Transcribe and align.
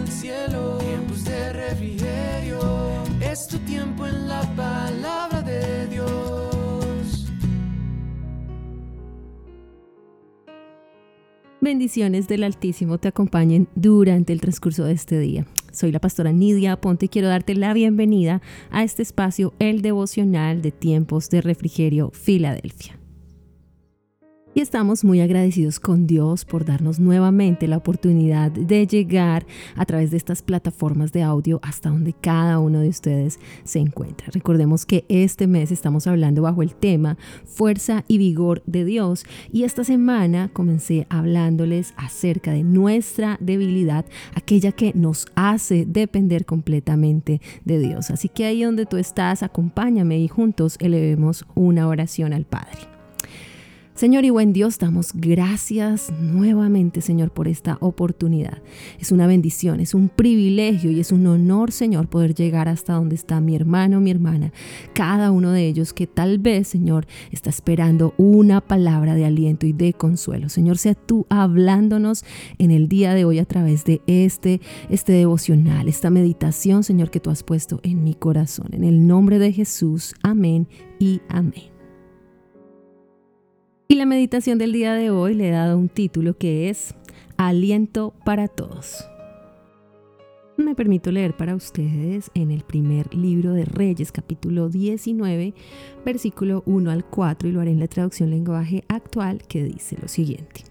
el 0.00 0.08
cielo. 0.08 0.78
Tiempos 0.78 1.24
de 1.24 1.52
refrigerio. 1.52 2.60
Es 3.20 3.46
tu 3.46 3.58
tiempo 3.58 4.06
en 4.06 4.28
la 4.28 4.42
palabra 4.56 5.42
de 5.42 5.86
Dios. 5.88 7.26
Bendiciones 11.60 12.26
del 12.26 12.44
Altísimo 12.44 12.98
te 12.98 13.08
acompañen 13.08 13.68
durante 13.74 14.32
el 14.32 14.40
transcurso 14.40 14.84
de 14.84 14.92
este 14.92 15.18
día. 15.18 15.46
Soy 15.72 15.92
la 15.92 16.00
pastora 16.00 16.32
Nidia 16.32 16.80
Ponte 16.80 17.06
y 17.06 17.08
quiero 17.08 17.28
darte 17.28 17.54
la 17.54 17.72
bienvenida 17.74 18.40
a 18.70 18.82
este 18.82 19.02
espacio, 19.02 19.52
el 19.58 19.82
devocional 19.82 20.62
de 20.62 20.72
tiempos 20.72 21.28
de 21.28 21.42
refrigerio 21.42 22.10
Filadelfia. 22.12 22.99
Y 24.52 24.60
estamos 24.62 25.04
muy 25.04 25.20
agradecidos 25.20 25.78
con 25.78 26.08
Dios 26.08 26.44
por 26.44 26.64
darnos 26.64 26.98
nuevamente 26.98 27.68
la 27.68 27.76
oportunidad 27.76 28.50
de 28.50 28.84
llegar 28.84 29.46
a 29.76 29.86
través 29.86 30.10
de 30.10 30.16
estas 30.16 30.42
plataformas 30.42 31.12
de 31.12 31.22
audio 31.22 31.60
hasta 31.62 31.88
donde 31.88 32.14
cada 32.14 32.58
uno 32.58 32.80
de 32.80 32.88
ustedes 32.88 33.38
se 33.62 33.78
encuentra. 33.78 34.26
Recordemos 34.32 34.86
que 34.86 35.04
este 35.08 35.46
mes 35.46 35.70
estamos 35.70 36.08
hablando 36.08 36.42
bajo 36.42 36.62
el 36.62 36.74
tema 36.74 37.16
Fuerza 37.44 38.04
y 38.08 38.18
Vigor 38.18 38.64
de 38.66 38.84
Dios 38.84 39.24
y 39.52 39.62
esta 39.62 39.84
semana 39.84 40.50
comencé 40.52 41.06
hablándoles 41.10 41.94
acerca 41.96 42.50
de 42.50 42.64
nuestra 42.64 43.38
debilidad, 43.40 44.04
aquella 44.34 44.72
que 44.72 44.90
nos 44.96 45.26
hace 45.36 45.86
depender 45.86 46.44
completamente 46.44 47.40
de 47.64 47.78
Dios. 47.78 48.10
Así 48.10 48.28
que 48.28 48.46
ahí 48.46 48.64
donde 48.64 48.84
tú 48.84 48.96
estás, 48.96 49.44
acompáñame 49.44 50.18
y 50.18 50.26
juntos 50.26 50.76
elevemos 50.80 51.46
una 51.54 51.86
oración 51.86 52.32
al 52.32 52.46
Padre. 52.46 52.99
Señor 53.94 54.24
y 54.24 54.30
buen 54.30 54.54
Dios, 54.54 54.78
damos 54.78 55.10
gracias 55.12 56.10
nuevamente, 56.20 57.02
Señor, 57.02 57.32
por 57.32 57.48
esta 57.48 57.76
oportunidad. 57.80 58.62
Es 58.98 59.12
una 59.12 59.26
bendición, 59.26 59.78
es 59.80 59.92
un 59.92 60.08
privilegio 60.08 60.90
y 60.90 61.00
es 61.00 61.12
un 61.12 61.26
honor, 61.26 61.70
Señor, 61.70 62.08
poder 62.08 62.34
llegar 62.34 62.68
hasta 62.68 62.94
donde 62.94 63.14
está 63.14 63.40
mi 63.40 63.54
hermano, 63.54 64.00
mi 64.00 64.10
hermana, 64.10 64.52
cada 64.94 65.30
uno 65.30 65.50
de 65.50 65.66
ellos 65.66 65.92
que 65.92 66.06
tal 66.06 66.38
vez, 66.38 66.68
Señor, 66.68 67.06
está 67.30 67.50
esperando 67.50 68.14
una 68.16 68.62
palabra 68.62 69.14
de 69.14 69.26
aliento 69.26 69.66
y 69.66 69.74
de 69.74 69.92
consuelo. 69.92 70.48
Señor, 70.48 70.78
sea 70.78 70.94
tú 70.94 71.26
hablándonos 71.28 72.24
en 72.58 72.70
el 72.70 72.88
día 72.88 73.12
de 73.12 73.26
hoy 73.26 73.38
a 73.38 73.44
través 73.44 73.84
de 73.84 74.00
este, 74.06 74.62
este 74.88 75.12
devocional, 75.12 75.88
esta 75.88 76.08
meditación, 76.08 76.84
Señor, 76.84 77.10
que 77.10 77.20
tú 77.20 77.28
has 77.28 77.42
puesto 77.42 77.80
en 77.82 78.02
mi 78.02 78.14
corazón. 78.14 78.68
En 78.72 78.84
el 78.84 79.06
nombre 79.06 79.38
de 79.38 79.52
Jesús, 79.52 80.14
amén 80.22 80.68
y 80.98 81.20
amén. 81.28 81.79
Y 83.90 83.96
la 83.96 84.06
meditación 84.06 84.56
del 84.56 84.72
día 84.72 84.94
de 84.94 85.10
hoy 85.10 85.34
le 85.34 85.48
he 85.48 85.50
dado 85.50 85.76
un 85.76 85.88
título 85.88 86.38
que 86.38 86.70
es 86.70 86.94
Aliento 87.36 88.14
para 88.24 88.46
Todos. 88.46 89.04
Me 90.56 90.76
permito 90.76 91.10
leer 91.10 91.36
para 91.36 91.56
ustedes 91.56 92.30
en 92.34 92.52
el 92.52 92.62
primer 92.62 93.12
libro 93.12 93.52
de 93.52 93.64
Reyes, 93.64 94.12
capítulo 94.12 94.68
19, 94.68 95.54
versículo 96.04 96.62
1 96.66 96.88
al 96.88 97.04
4, 97.04 97.48
y 97.48 97.52
lo 97.52 97.60
haré 97.60 97.72
en 97.72 97.80
la 97.80 97.88
traducción 97.88 98.30
lenguaje 98.30 98.84
actual 98.86 99.42
que 99.48 99.64
dice 99.64 99.96
lo 100.00 100.06
siguiente. 100.06 100.62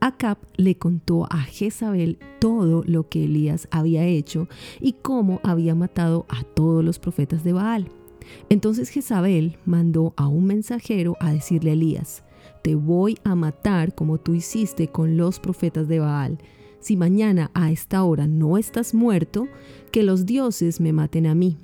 Acab 0.00 0.38
le 0.56 0.74
contó 0.74 1.28
a 1.30 1.38
Jezabel 1.38 2.18
todo 2.40 2.82
lo 2.88 3.08
que 3.08 3.26
Elías 3.26 3.68
había 3.70 4.04
hecho 4.04 4.48
y 4.80 4.94
cómo 4.94 5.38
había 5.44 5.76
matado 5.76 6.26
a 6.28 6.42
todos 6.42 6.84
los 6.84 6.98
profetas 6.98 7.44
de 7.44 7.52
Baal. 7.52 7.99
Entonces 8.48 8.88
Jezabel 8.90 9.58
mandó 9.64 10.14
a 10.16 10.28
un 10.28 10.46
mensajero 10.46 11.16
a 11.20 11.32
decirle 11.32 11.70
a 11.70 11.72
Elías, 11.74 12.22
te 12.62 12.74
voy 12.74 13.18
a 13.24 13.34
matar 13.34 13.94
como 13.94 14.18
tú 14.18 14.34
hiciste 14.34 14.88
con 14.88 15.16
los 15.16 15.40
profetas 15.40 15.88
de 15.88 15.98
Baal. 15.98 16.38
Si 16.80 16.96
mañana 16.96 17.50
a 17.54 17.70
esta 17.70 18.04
hora 18.04 18.26
no 18.26 18.58
estás 18.58 18.94
muerto, 18.94 19.48
que 19.92 20.02
los 20.02 20.26
dioses 20.26 20.80
me 20.80 20.92
maten 20.92 21.26
a 21.26 21.34
mí. 21.34 21.58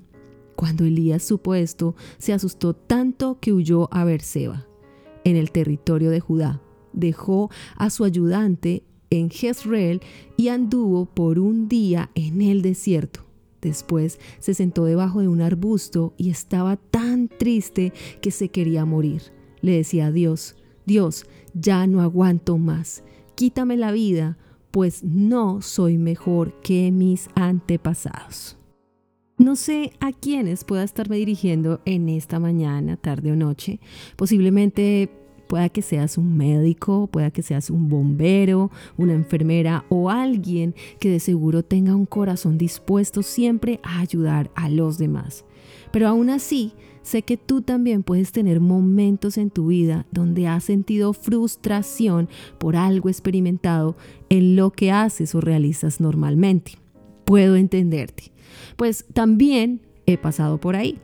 Cuando 0.57 0.85
Elías 0.85 1.23
supo 1.23 1.55
esto, 1.55 1.95
se 2.19 2.33
asustó 2.33 2.75
tanto 2.75 3.39
que 3.41 3.53
huyó 3.53 3.93
a 3.93 4.05
Berseba, 4.05 4.67
en 5.25 5.37
el 5.37 5.51
territorio 5.53 6.11
de 6.11 6.21
Judá. 6.21 6.63
Dejó 6.93 7.51
a 7.77 7.91
su 7.91 8.05
ayudante 8.05 8.83
en 9.11 9.31
Jezreel 9.31 10.01
y 10.37 10.49
anduvo 10.49 11.07
por 11.07 11.39
un 11.39 11.69
día 11.69 12.11
en 12.15 12.41
el 12.41 12.63
desierto. 12.63 13.26
Después 13.67 14.21
se 14.39 14.55
sentó 14.55 14.85
debajo 14.85 15.21
de 15.21 15.27
un 15.27 15.41
arbusto 15.41 16.15
y 16.17 16.31
estaba 16.31 16.77
tan 16.77 17.27
triste 17.27 17.93
que 18.21 18.31
se 18.31 18.49
quería 18.49 18.85
morir. 18.85 19.23
Le 19.61 19.73
decía 19.73 20.07
a 20.07 20.13
Dios, 20.13 20.55
Dios, 20.87 21.27
ya 21.53 21.89
no 21.89 22.01
aguanto 22.01 22.59
más, 22.59 23.03
quítame 23.35 23.77
la 23.77 23.91
vida, 23.91 24.39
pues 24.71 25.03
no 25.03 25.63
soy 25.63 25.99
mejor 25.99 26.61
que 26.63 26.93
mis 26.93 27.29
antepasados. 27.35 28.57
No 29.37 29.57
sé 29.57 29.91
a 29.99 30.13
quiénes 30.13 30.63
pueda 30.63 30.85
estarme 30.85 31.17
dirigiendo 31.17 31.81
en 31.87 32.09
esta 32.09 32.39
mañana, 32.39 32.97
tarde 32.97 33.33
o 33.33 33.37
noche. 33.37 33.81
Posiblemente 34.15 35.11
Pueda 35.47 35.69
que 35.69 35.83
seas 35.83 36.19
un 36.19 36.37
médico, 36.37 37.07
pueda 37.07 37.31
que 37.31 37.43
seas 37.43 37.71
un 37.71 37.89
bombero, 37.89 38.71
una 38.97 39.15
enfermera 39.15 39.85
o 39.89 40.11
alguien 40.11 40.75
que 40.99 41.11
de 41.11 41.21
seguro 41.21 41.63
tenga 41.63 41.95
un 41.95 42.07
corazón 42.07 42.59
dispuesto 42.59 43.23
siempre 43.23 43.81
a 43.83 44.01
ayudar 44.01 44.51
a 44.55 44.69
los 44.69 44.99
demás. 44.99 45.45
Pero 45.93 46.09
aún 46.09 46.31
así, 46.31 46.73
sé 47.03 47.23
que 47.23 47.37
tú 47.37 47.63
también 47.63 48.03
puedes 48.03 48.33
tener 48.33 48.61
momentos 48.61 49.39
en 49.39 49.51
tu 49.51 49.69
vida 49.69 50.07
donde 50.11 50.49
has 50.49 50.65
sentido 50.65 51.13
frustración 51.13 52.29
por 52.59 52.77
algo 52.77 53.09
experimentado 53.09 53.97
en 54.29 54.57
lo 54.57 54.73
que 54.73 54.91
haces 54.91 55.35
o 55.35 55.41
realizas 55.41 56.01
normalmente. 56.01 56.73
Puedo 57.25 57.57
entenderte, 57.57 58.33
pues 58.77 59.05
también 59.13 59.81
he 60.07 60.19
pasado 60.19 60.59
por 60.59 60.77
ahí 60.77 61.01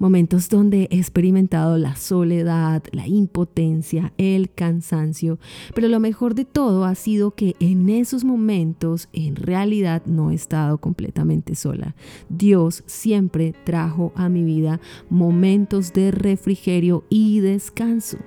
momentos 0.00 0.48
donde 0.48 0.88
he 0.90 0.96
experimentado 0.96 1.78
la 1.78 1.94
soledad, 1.94 2.82
la 2.90 3.06
impotencia, 3.06 4.12
el 4.18 4.50
cansancio, 4.50 5.38
pero 5.74 5.86
lo 5.86 6.00
mejor 6.00 6.34
de 6.34 6.44
todo 6.44 6.84
ha 6.84 6.96
sido 6.96 7.32
que 7.32 7.54
en 7.60 7.88
esos 7.88 8.24
momentos 8.24 9.08
en 9.12 9.36
realidad 9.36 10.02
no 10.06 10.32
he 10.32 10.34
estado 10.34 10.78
completamente 10.78 11.54
sola. 11.54 11.94
Dios 12.28 12.82
siempre 12.86 13.54
trajo 13.64 14.12
a 14.16 14.28
mi 14.28 14.42
vida 14.42 14.80
momentos 15.10 15.92
de 15.92 16.10
refrigerio 16.10 17.04
y 17.10 17.40
descanso. 17.40 18.18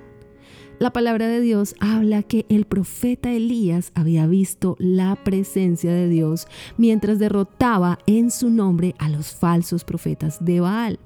La 0.78 0.92
palabra 0.92 1.28
de 1.28 1.40
Dios 1.40 1.74
habla 1.80 2.22
que 2.22 2.46
el 2.48 2.66
profeta 2.66 3.32
Elías 3.32 3.90
había 3.94 4.26
visto 4.26 4.76
la 4.78 5.16
presencia 5.16 5.92
de 5.92 6.08
Dios 6.08 6.46
mientras 6.76 7.18
derrotaba 7.18 7.98
en 8.06 8.30
su 8.30 8.50
nombre 8.50 8.94
a 8.98 9.08
los 9.08 9.32
falsos 9.32 9.84
profetas 9.84 10.44
de 10.44 10.60
Baal. 10.60 10.98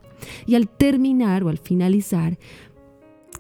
Y 0.47 0.55
al 0.55 0.69
terminar 0.69 1.45
o 1.45 1.49
al 1.49 1.59
finalizar, 1.59 2.39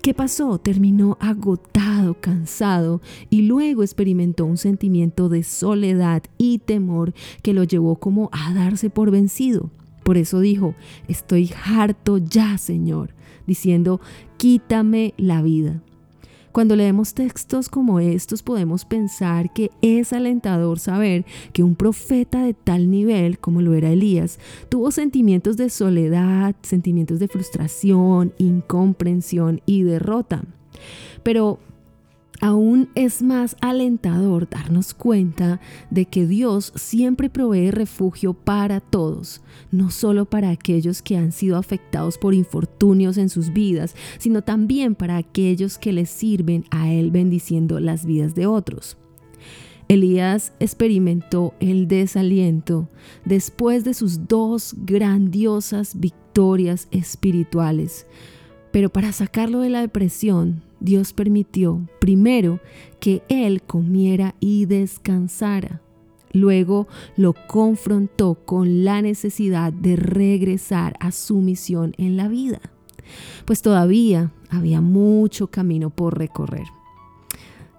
¿qué 0.02 0.14
pasó? 0.14 0.58
Terminó 0.58 1.16
agotado, 1.20 2.14
cansado 2.20 3.00
y 3.30 3.42
luego 3.42 3.82
experimentó 3.82 4.44
un 4.44 4.56
sentimiento 4.56 5.28
de 5.28 5.42
soledad 5.42 6.22
y 6.38 6.58
temor 6.58 7.14
que 7.42 7.54
lo 7.54 7.64
llevó 7.64 7.96
como 7.96 8.30
a 8.32 8.52
darse 8.54 8.90
por 8.90 9.10
vencido. 9.10 9.70
Por 10.04 10.16
eso 10.16 10.40
dijo, 10.40 10.74
estoy 11.06 11.50
harto 11.66 12.18
ya, 12.18 12.56
Señor, 12.56 13.14
diciendo, 13.46 14.00
quítame 14.38 15.12
la 15.18 15.42
vida. 15.42 15.82
Cuando 16.58 16.74
leemos 16.74 17.14
textos 17.14 17.68
como 17.68 18.00
estos 18.00 18.42
podemos 18.42 18.84
pensar 18.84 19.52
que 19.52 19.70
es 19.80 20.12
alentador 20.12 20.80
saber 20.80 21.24
que 21.52 21.62
un 21.62 21.76
profeta 21.76 22.42
de 22.42 22.52
tal 22.52 22.90
nivel 22.90 23.38
como 23.38 23.62
lo 23.62 23.74
era 23.74 23.90
Elías 23.90 24.40
tuvo 24.68 24.90
sentimientos 24.90 25.56
de 25.56 25.70
soledad, 25.70 26.56
sentimientos 26.62 27.20
de 27.20 27.28
frustración, 27.28 28.34
incomprensión 28.38 29.60
y 29.66 29.84
derrota. 29.84 30.42
Pero 31.22 31.60
Aún 32.40 32.88
es 32.94 33.20
más 33.20 33.56
alentador 33.60 34.48
darnos 34.48 34.94
cuenta 34.94 35.60
de 35.90 36.04
que 36.04 36.24
Dios 36.24 36.72
siempre 36.76 37.30
provee 37.30 37.72
refugio 37.72 38.32
para 38.32 38.78
todos, 38.80 39.40
no 39.72 39.90
solo 39.90 40.24
para 40.24 40.50
aquellos 40.50 41.02
que 41.02 41.16
han 41.16 41.32
sido 41.32 41.56
afectados 41.56 42.16
por 42.16 42.34
infortunios 42.34 43.18
en 43.18 43.28
sus 43.28 43.52
vidas, 43.52 43.96
sino 44.18 44.42
también 44.42 44.94
para 44.94 45.16
aquellos 45.16 45.78
que 45.78 45.92
le 45.92 46.06
sirven 46.06 46.64
a 46.70 46.92
Él 46.92 47.10
bendiciendo 47.10 47.80
las 47.80 48.06
vidas 48.06 48.36
de 48.36 48.46
otros. 48.46 48.96
Elías 49.88 50.52
experimentó 50.60 51.54
el 51.58 51.88
desaliento 51.88 52.88
después 53.24 53.82
de 53.82 53.94
sus 53.94 54.28
dos 54.28 54.76
grandiosas 54.84 55.98
victorias 55.98 56.86
espirituales, 56.92 58.06
pero 58.70 58.90
para 58.90 59.12
sacarlo 59.12 59.60
de 59.60 59.70
la 59.70 59.80
depresión, 59.80 60.62
Dios 60.80 61.12
permitió 61.12 61.88
primero 62.00 62.60
que 63.00 63.22
él 63.28 63.62
comiera 63.62 64.34
y 64.40 64.66
descansara. 64.66 65.80
Luego 66.32 66.88
lo 67.16 67.34
confrontó 67.46 68.34
con 68.34 68.84
la 68.84 69.02
necesidad 69.02 69.72
de 69.72 69.96
regresar 69.96 70.94
a 71.00 71.10
su 71.10 71.40
misión 71.40 71.94
en 71.96 72.16
la 72.16 72.28
vida, 72.28 72.60
pues 73.46 73.62
todavía 73.62 74.32
había 74.50 74.80
mucho 74.80 75.48
camino 75.48 75.90
por 75.90 76.18
recorrer. 76.18 76.66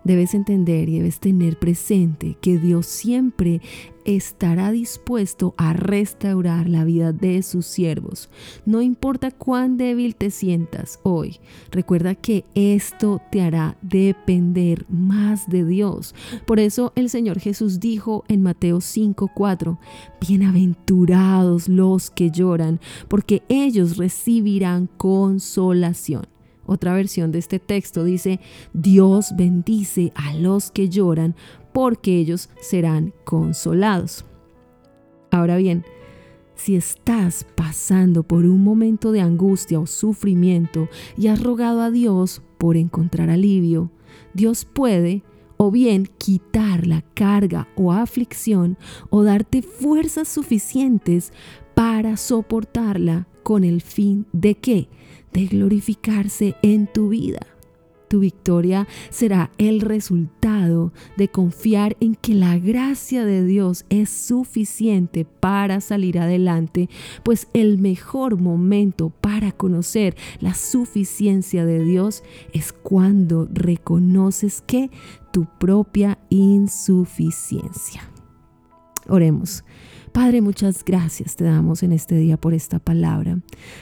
Debes 0.04 0.34
entender 0.34 0.90
y 0.90 0.98
debes 0.98 1.20
tener 1.20 1.60
presente 1.60 2.38
que 2.42 2.58
Dios 2.58 2.86
siempre 2.86 3.62
estará 4.06 4.72
dispuesto 4.72 5.54
a 5.58 5.74
restaurar 5.74 6.68
la 6.70 6.84
vida 6.84 7.12
de 7.12 7.44
sus 7.44 7.66
siervos. 7.66 8.30
No 8.66 8.82
importa 8.82 9.30
cuán 9.30 9.78
débil 9.78 10.16
te 10.16 10.32
sientas 10.32 11.00
hoy, 11.04 11.40
recuerda 11.70 12.16
que 12.16 12.46
esto 12.56 13.22
te 13.32 13.42
hará 13.42 13.78
depender 13.82 14.86
más 14.90 15.48
de 15.48 15.66
Dios. 15.66 16.16
Por 16.46 16.60
eso 16.60 16.92
el 16.96 17.10
Señor 17.10 17.40
Jesús 17.40 17.80
dijo 17.80 18.24
en 18.28 18.42
Mateo 18.42 18.80
5:4, 18.82 19.78
Bienaventurados 20.22 21.68
los 21.68 22.10
que 22.10 22.32
lloran, 22.32 22.80
porque 23.10 23.44
ellos 23.50 23.98
recibirán 23.98 24.88
consolación. 24.98 26.39
Otra 26.70 26.94
versión 26.94 27.32
de 27.32 27.40
este 27.40 27.58
texto 27.58 28.04
dice, 28.04 28.40
Dios 28.74 29.34
bendice 29.36 30.12
a 30.14 30.36
los 30.36 30.70
que 30.70 30.88
lloran 30.88 31.36
porque 31.74 32.20
ellos 32.20 32.52
serán 32.62 33.12
consolados. 33.24 34.24
Ahora 35.32 35.58
bien, 35.58 35.84
si 36.54 36.76
estás 36.76 37.44
pasando 37.56 38.22
por 38.22 38.46
un 38.46 38.64
momento 38.64 39.12
de 39.12 39.22
angustia 39.22 39.80
o 39.80 39.88
sufrimiento 39.88 40.90
y 41.18 41.26
has 41.26 41.42
rogado 41.42 41.82
a 41.82 41.90
Dios 41.90 42.44
por 42.60 42.78
encontrar 42.78 43.32
alivio, 43.32 43.90
Dios 44.36 44.64
puede 44.64 45.24
o 45.58 45.72
bien 45.72 46.08
quitar 46.20 46.86
la 46.86 47.02
carga 47.16 47.68
o 47.76 47.94
aflicción 47.94 48.78
o 49.10 49.24
darte 49.24 49.64
fuerzas 49.64 50.28
suficientes 50.28 51.34
para 51.74 52.16
soportarla 52.16 53.28
con 53.42 53.64
el 53.64 53.82
fin 53.82 54.28
de 54.32 54.54
qué? 54.54 54.88
De 55.34 55.46
glorificarse 55.46 56.56
en 56.62 56.88
tu 56.88 57.10
vida. 57.10 57.40
Tu 58.10 58.20
victoria 58.20 58.88
será 59.12 59.52
el 59.60 59.82
resultado 59.82 60.92
de 61.16 61.28
confiar 61.28 61.96
en 62.00 62.16
que 62.16 62.34
la 62.34 62.58
gracia 62.58 63.24
de 63.24 63.46
Dios 63.46 63.86
es 63.90 64.10
suficiente 64.10 65.26
para 65.26 65.80
salir 65.80 66.18
adelante, 66.18 66.90
pues 67.24 67.48
el 67.54 67.78
mejor 67.78 68.38
momento 68.42 69.12
para 69.22 69.52
conocer 69.52 70.18
la 70.40 70.56
suficiencia 70.56 71.66
de 71.66 71.84
Dios 71.84 72.24
es 72.52 72.74
cuando 72.74 73.48
reconoces 73.54 74.64
que 74.66 74.90
tu 75.32 75.46
propia 75.60 76.18
insuficiencia. 76.30 78.10
Oremos. 79.08 79.64
Padre, 80.12 80.42
muchas 80.42 80.84
gracias 80.84 81.36
te 81.36 81.44
damos 81.44 81.84
en 81.84 81.92
este 81.92 82.16
día 82.16 82.38
por 82.38 82.54
esta 82.54 82.80
palabra. 82.80 83.40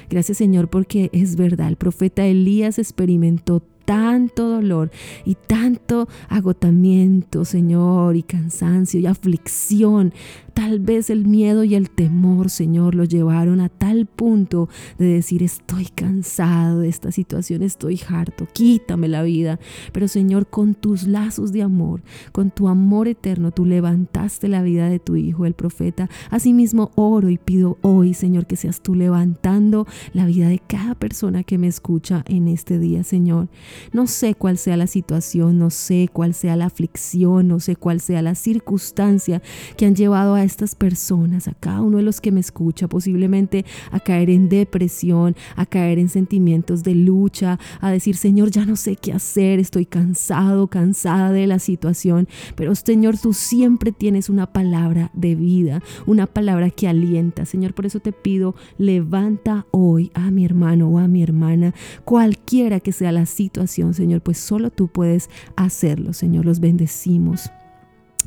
Gracias 0.10 0.38
Señor 0.38 0.70
porque 0.70 1.10
es 1.14 1.36
verdad, 1.36 1.68
el 1.68 1.78
profeta 1.78 2.26
Elías 2.26 2.80
experimentó 2.80 3.64
tanto 3.88 4.50
dolor 4.50 4.92
y 5.24 5.36
tanto 5.36 6.10
agotamiento, 6.28 7.46
Señor, 7.46 8.18
y 8.18 8.24
cansancio 8.24 9.00
y 9.00 9.06
aflicción. 9.06 10.14
Tal 10.58 10.80
vez 10.80 11.12
el 11.12 11.28
miedo 11.28 11.64
y 11.64 11.76
el 11.76 11.92
temor, 11.92 12.50
Señor, 12.50 12.96
lo 12.96 13.04
llevaron 13.04 13.60
a 13.60 13.70
tal 13.70 14.08
punto 14.08 14.70
de 14.98 15.06
decir, 15.06 15.44
estoy 15.44 15.86
cansado 15.86 16.80
de 16.80 16.90
esta 16.90 17.12
situación, 17.12 17.62
estoy 17.62 18.02
harto, 18.10 18.48
quítame 18.54 19.08
la 19.08 19.22
vida. 19.22 19.60
Pero 19.94 20.08
Señor, 20.08 20.48
con 20.48 20.74
tus 20.74 21.06
lazos 21.06 21.52
de 21.52 21.62
amor, 21.62 22.02
con 22.32 22.50
tu 22.50 22.70
amor 22.70 23.08
eterno, 23.08 23.52
tú 23.52 23.68
levantaste 23.68 24.48
la 24.48 24.64
vida 24.64 24.90
de 24.90 24.98
tu 24.98 25.16
Hijo, 25.16 25.46
el 25.46 25.54
profeta. 25.54 26.10
Asimismo, 26.32 26.90
oro 26.96 27.30
y 27.30 27.38
pido 27.38 27.78
hoy, 27.84 28.16
Señor, 28.16 28.48
que 28.48 28.56
seas 28.56 28.82
tú 28.82 28.96
levantando 28.96 29.86
la 30.12 30.26
vida 30.26 30.50
de 30.50 30.58
cada 30.58 30.96
persona 30.96 31.44
que 31.44 31.60
me 31.60 31.68
escucha 31.68 32.24
en 32.28 32.48
este 32.48 32.80
día, 32.80 33.04
Señor. 33.04 33.48
No 33.94 34.08
sé 34.08 34.34
cuál 34.34 34.58
sea 34.58 34.76
la 34.76 34.88
situación, 34.88 35.60
no 35.60 35.70
sé 35.70 36.10
cuál 36.12 36.34
sea 36.34 36.56
la 36.56 36.66
aflicción, 36.66 37.48
no 37.48 37.60
sé 37.60 37.76
cuál 37.76 38.02
sea 38.02 38.24
la 38.24 38.34
circunstancia 38.34 39.44
que 39.78 39.86
han 39.86 39.96
llevado 39.96 40.34
a 40.34 40.47
estas 40.48 40.76
personas, 40.76 41.48
a 41.48 41.54
cada 41.54 41.82
uno 41.82 41.98
de 41.98 42.04
los 42.04 42.22
que 42.22 42.32
me 42.32 42.40
escucha, 42.40 42.88
posiblemente 42.88 43.66
a 43.92 44.00
caer 44.00 44.30
en 44.30 44.50
depresión, 44.50 45.36
a 45.56 45.66
caer 45.66 46.00
en 46.00 46.10
sentimientos 46.10 46.84
de 46.84 46.96
lucha, 46.96 47.60
a 47.80 47.92
decir, 47.92 48.16
Señor, 48.16 48.50
ya 48.50 48.66
no 48.66 48.76
sé 48.76 48.96
qué 48.96 49.14
hacer, 49.14 49.60
estoy 49.60 49.86
cansado, 49.86 50.68
cansada 50.68 51.32
de 51.32 51.48
la 51.48 51.60
situación, 51.60 52.28
pero 52.56 52.74
Señor, 52.76 53.18
tú 53.18 53.34
siempre 53.34 53.92
tienes 53.92 54.30
una 54.30 54.48
palabra 54.52 55.12
de 55.14 55.36
vida, 55.36 55.84
una 56.06 56.26
palabra 56.26 56.70
que 56.70 56.88
alienta. 56.88 57.46
Señor, 57.46 57.74
por 57.74 57.86
eso 57.86 58.00
te 58.00 58.12
pido, 58.12 58.56
levanta 58.78 59.66
hoy 59.72 60.12
a 60.14 60.32
mi 60.32 60.46
hermano 60.46 60.90
o 60.90 60.98
a 60.98 61.08
mi 61.08 61.22
hermana, 61.22 61.74
cualquiera 62.06 62.80
que 62.80 62.92
sea 62.92 63.12
la 63.12 63.26
situación 63.26 63.94
Señor, 63.94 64.22
pues 64.22 64.38
solo 64.38 64.72
tú 64.72 64.88
puedes 64.88 65.30
hacerlo, 65.56 66.14
Señor. 66.14 66.46
Los 66.46 66.60
bendecimos. 66.60 67.50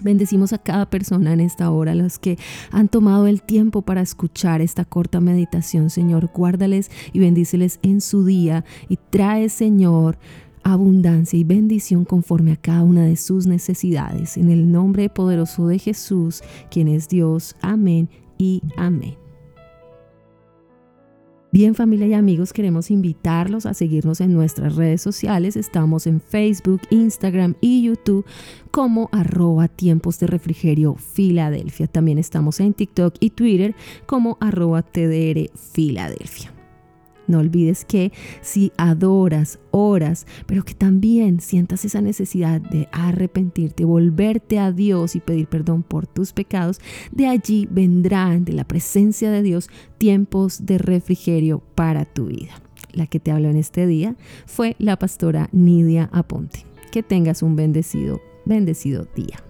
Bendecimos 0.02 0.52
a 0.52 0.58
cada 0.58 0.88
persona 0.88 1.32
en 1.32 1.40
esta 1.40 1.70
hora, 1.70 1.94
los 1.94 2.18
que 2.18 2.38
han 2.70 2.88
tomado 2.88 3.26
el 3.26 3.42
tiempo 3.42 3.82
para 3.82 4.00
escuchar 4.00 4.60
esta 4.60 4.84
corta 4.84 5.20
meditación, 5.20 5.90
Señor. 5.90 6.30
Guárdales 6.32 6.90
y 7.12 7.18
bendíceles 7.18 7.78
en 7.82 8.00
su 8.00 8.24
día 8.24 8.64
y 8.88 8.98
trae, 9.10 9.48
Señor, 9.48 10.18
abundancia 10.62 11.38
y 11.38 11.44
bendición 11.44 12.04
conforme 12.04 12.52
a 12.52 12.56
cada 12.56 12.82
una 12.82 13.04
de 13.04 13.16
sus 13.16 13.46
necesidades. 13.46 14.36
En 14.36 14.50
el 14.50 14.70
nombre 14.70 15.08
poderoso 15.08 15.66
de 15.66 15.78
Jesús, 15.78 16.42
quien 16.70 16.88
es 16.88 17.08
Dios. 17.08 17.56
Amén 17.60 18.08
y 18.38 18.62
amén. 18.76 19.19
Bien 21.52 21.74
familia 21.74 22.06
y 22.06 22.14
amigos, 22.14 22.52
queremos 22.52 22.92
invitarlos 22.92 23.66
a 23.66 23.74
seguirnos 23.74 24.20
en 24.20 24.32
nuestras 24.32 24.76
redes 24.76 25.02
sociales. 25.02 25.56
Estamos 25.56 26.06
en 26.06 26.20
Facebook, 26.20 26.80
Instagram 26.90 27.56
y 27.60 27.82
YouTube 27.82 28.24
como 28.70 29.08
arroba 29.10 29.66
tiempos 29.66 30.20
de 30.20 30.28
refrigerio 30.28 30.94
Filadelfia. 30.94 31.88
También 31.88 32.18
estamos 32.18 32.60
en 32.60 32.72
TikTok 32.72 33.16
y 33.18 33.30
Twitter 33.30 33.74
como 34.06 34.38
arroba 34.40 34.82
TDR 34.82 35.50
Filadelfia. 35.56 36.59
No 37.30 37.38
olvides 37.38 37.84
que 37.84 38.10
si 38.42 38.72
adoras, 38.76 39.60
oras, 39.70 40.26
pero 40.46 40.64
que 40.64 40.74
también 40.74 41.40
sientas 41.40 41.84
esa 41.84 42.02
necesidad 42.02 42.60
de 42.60 42.88
arrepentirte, 42.90 43.84
volverte 43.84 44.58
a 44.58 44.72
Dios 44.72 45.14
y 45.14 45.20
pedir 45.20 45.46
perdón 45.46 45.84
por 45.84 46.08
tus 46.08 46.32
pecados, 46.32 46.80
de 47.12 47.28
allí 47.28 47.68
vendrán 47.70 48.44
de 48.44 48.52
la 48.52 48.64
presencia 48.64 49.30
de 49.30 49.42
Dios 49.42 49.70
tiempos 49.96 50.66
de 50.66 50.78
refrigerio 50.78 51.62
para 51.76 52.04
tu 52.04 52.26
vida. 52.26 52.60
La 52.92 53.06
que 53.06 53.20
te 53.20 53.30
habló 53.30 53.48
en 53.48 53.56
este 53.56 53.86
día 53.86 54.16
fue 54.46 54.74
la 54.80 54.98
pastora 54.98 55.48
Nidia 55.52 56.10
Aponte. 56.12 56.66
Que 56.90 57.04
tengas 57.04 57.44
un 57.44 57.54
bendecido, 57.54 58.20
bendecido 58.44 59.06
día. 59.14 59.40